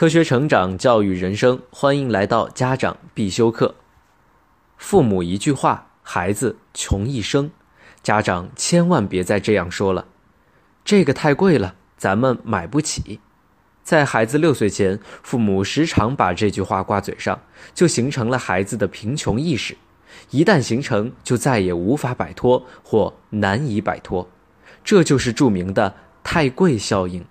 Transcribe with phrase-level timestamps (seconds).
[0.00, 3.74] 科学成长，教育人生，欢迎来到家长必修课。
[4.78, 7.50] 父母一句话，孩子穷一生。
[8.02, 10.06] 家长千万别再这样说了，
[10.86, 13.20] 这个太贵了，咱们买不起。
[13.82, 17.42] 在孩子六岁前，父母时常把这句话挂嘴上，
[17.74, 19.76] 就形成了孩子的贫穷意识。
[20.30, 24.26] 一旦形成，就再也无法摆脱或难以摆脱。
[24.82, 25.94] 这就是著名的
[26.24, 27.22] “太贵效应”。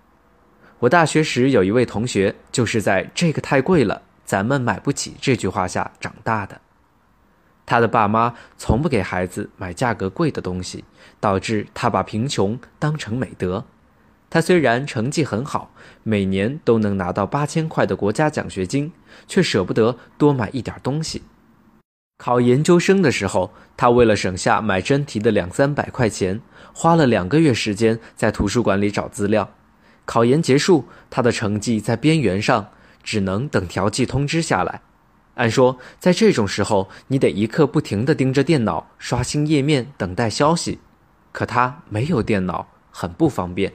[0.79, 6.61] 我大学时有一位同学，就是在“这个太贵了，咱们买不起”这句话下长大的。
[7.65, 10.85] 他的爸妈从不给孩子买价格贵的东西，
[11.19, 13.65] 导致他把贫穷当成美德。
[14.29, 18.93] 他虽然成绩很好，每年都能拿到八千块的国家奖学金，
[19.27, 21.23] 却舍不得多买一点东西。
[22.17, 26.39] 考研究生的时候，他为了省下买真题的两三百块钱，
[26.73, 29.49] 花了两个月时间在图书馆里找资料。
[30.09, 32.71] 考研结束，他的成绩在边缘上，
[33.03, 34.81] 只能等调剂通知下来。
[35.35, 40.79] 按说，在这种时候，你得一刻不停地盯着电脑，刷新页面，等待消息。
[41.31, 43.71] 可他没有电脑，很不方便。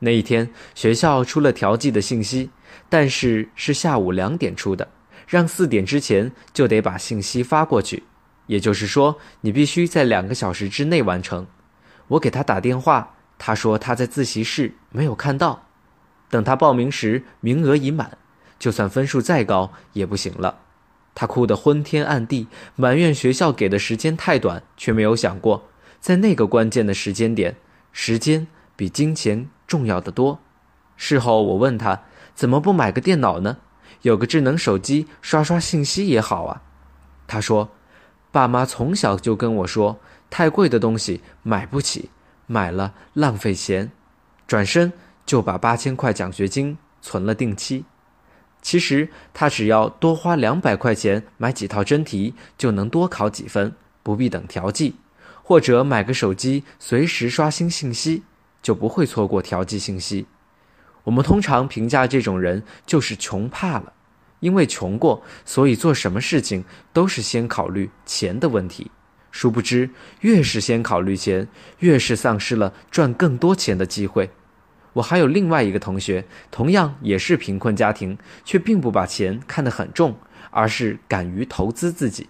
[0.00, 2.50] 那一天，学校出了调剂的信息，
[2.90, 4.86] 但是是下午两点出的，
[5.26, 8.02] 让四点之前就得把信息发过去。
[8.48, 11.46] 也就是说，你必须在两个小时之内完成。
[12.08, 13.14] 我给他打电话。
[13.48, 15.62] 他说他在自习室没有看到，
[16.28, 18.18] 等他报名时名额已满，
[18.58, 20.58] 就算分数再高也不行了。
[21.14, 22.46] 他哭得昏天暗地，
[22.76, 25.66] 埋怨学校给的时间太短，却没有想过
[25.98, 27.56] 在那个关键的时间点，
[27.90, 28.46] 时间
[28.76, 30.40] 比金钱重要的多。
[30.98, 32.02] 事后我问他
[32.34, 33.56] 怎么不买个电脑呢？
[34.02, 36.60] 有个智能手机刷刷信息也好啊。
[37.26, 37.70] 他说，
[38.30, 42.10] 爸妈从小就跟我说，太贵的东西买不起。
[42.48, 43.92] 买了浪费钱，
[44.48, 44.92] 转身
[45.24, 47.84] 就把八千块奖学金存了定期。
[48.60, 54.94] 其实他只要多花两百块钱买几套真题，就能多考几分，不必等调剂；
[55.44, 58.24] 或者买个手机，随时刷新信息，
[58.60, 60.26] 就不会错过调剂信息。
[61.04, 63.92] 我们通常评价这种人就是穷怕了，
[64.40, 68.90] 因为穷过，所以做什么事情都是先考虑钱的问题。
[69.30, 69.90] 殊不知，
[70.20, 74.30] 越是先考虑钱，越是丧失了赚更多钱的机会。
[74.94, 80.16] 我还有另外一个同学，同样也是贫困家庭，却并不把钱看得很重，
[80.50, 82.28] 而是敢于投资自己。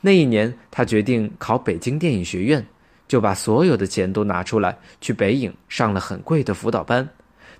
[0.00, 2.66] 那一年，他决定考北京电影学院，
[3.06, 7.08] 就把所有的钱都拿出来，去北影上了很贵的辅导班。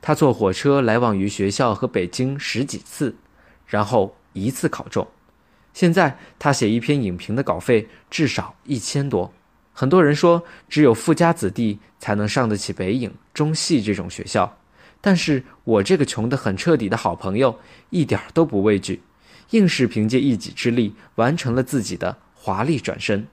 [0.02, 3.14] 他坐火车来往于学校和北京十几次，
[3.66, 5.06] 然后一次考中。
[5.74, 9.34] 现在他写一篇影评的稿费至少一千多，
[9.72, 14.56] 很多人说只有富家子弟才能上得起北影、中戏这种学校，
[15.00, 17.58] 但是我这个穷得很彻底的好朋友
[17.90, 19.02] 一点都不畏惧，
[19.50, 23.26] 硬是凭借一己之力完成了自己的华丽转身。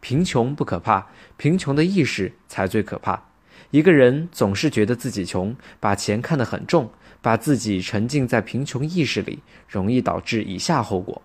[0.00, 1.06] 贫穷不可怕，
[1.36, 3.22] 贫穷的意识才最可怕。
[3.70, 6.90] 一个人总是觉得自己穷，把钱看得很重，
[7.20, 11.20] 把自己沉浸在贫穷意识里，容易导致以下后果。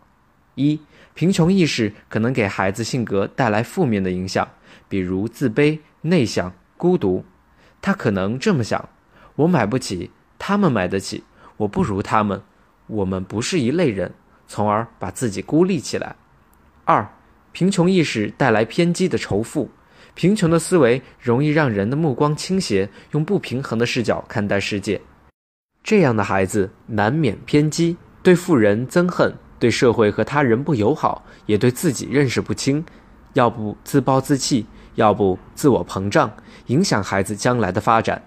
[0.60, 0.80] 一
[1.14, 4.48] 贫穷意识可能给孩子性格带来负面的影响，
[4.90, 7.24] 比如自卑、内向、孤独。
[7.82, 8.90] 他可能这么想：
[9.36, 11.24] 我买不起，他们买得起，
[11.56, 12.42] 我不如他们，
[12.88, 14.14] 我们不是一类人，
[14.48, 16.18] 从而把自己孤立起来。
[16.84, 17.08] 二，
[17.54, 19.72] 贫穷意识带来偏激的仇富，
[20.14, 25.00] 贫穷的思维容易让人的目光倾斜，用不平衡的视角看待世界。
[25.82, 29.34] 这样的孩子难免偏激，对富人憎恨。
[29.60, 32.84] 对社会和他人不友好，也对自己认识不清，
[33.34, 34.66] 要不自暴自弃，
[34.96, 36.32] 要不自我膨胀，
[36.68, 38.22] 影响孩子将来的发展。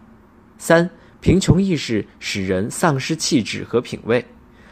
[0.59, 0.89] 三、
[1.21, 4.25] 贫穷意识使人丧失气质和品味。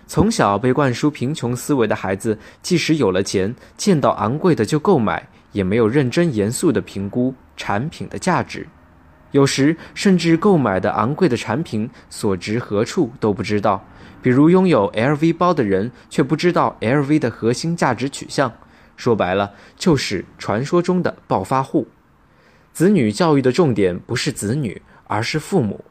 [0.07, 8.67] 从小被灌输贫穷思维的孩子，即使有了钱，见到昂贵的就购买，也没有认真严肃地评估产品的价值，
[9.33, 13.85] 有时甚至购买的昂贵的产品所值何处都不知道。
[14.23, 18.53] 比如拥有 LV 包的人，却不知道 LV 的核心价值取向，
[18.97, 21.89] 说白了就是传说中的暴发户。
[22.73, 25.85] 子女教育的重点不是子女，而是父母。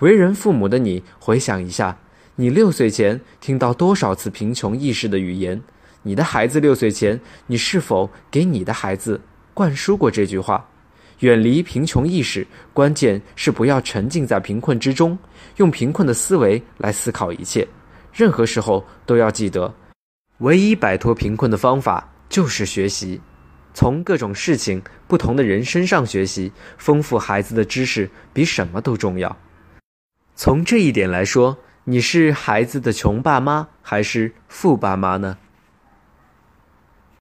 [0.00, 1.98] 为人父母的你，回想一下，
[2.36, 5.62] 你六岁前听到多少次贫穷意识的语言？
[6.02, 9.22] 你的孩子六岁前，你是否给你的孩子
[9.54, 10.68] 灌输过这句话？
[11.20, 15.18] 远离贫穷意识，关键是不要沉浸在贫困之中，
[15.56, 17.66] 用贫困的思维来思考一切。
[18.12, 19.72] 任何时候都要记得，
[20.38, 23.20] 唯一摆脱贫困的方法就是学习，
[23.74, 29.36] 从各种事情、不同的人身上学习，丰富孩子的知识比什么都重要。
[30.34, 35.36] 从这一点来说，你是孩子的穷爸妈还是富爸妈呢？